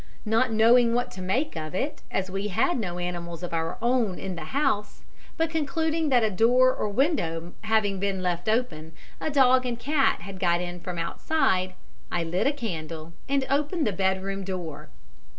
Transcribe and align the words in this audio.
"Not 0.25 0.51
knowing 0.51 0.95
what 0.95 1.11
to 1.11 1.21
make 1.21 1.55
of 1.55 1.75
it, 1.75 2.01
as 2.09 2.31
we 2.31 2.47
had 2.47 2.79
no 2.79 2.97
animals 2.97 3.43
of 3.43 3.53
our 3.53 3.77
own 3.83 4.17
in 4.17 4.33
the 4.35 4.45
house, 4.45 5.03
but 5.37 5.51
concluding 5.51 6.09
that 6.09 6.23
a 6.23 6.31
door 6.31 6.73
or 6.73 6.89
window 6.89 7.53
having 7.65 7.99
been 7.99 8.23
left 8.23 8.49
open, 8.49 8.93
a 9.19 9.29
dog 9.29 9.63
and 9.63 9.77
cat 9.77 10.21
had 10.21 10.39
got 10.39 10.59
in 10.59 10.79
from 10.79 10.97
outside, 10.97 11.75
I 12.11 12.23
lit 12.23 12.47
a 12.47 12.51
candle, 12.51 13.13
and 13.29 13.45
opened 13.47 13.85
the 13.85 13.93
bedroom 13.93 14.43
door. 14.43 14.89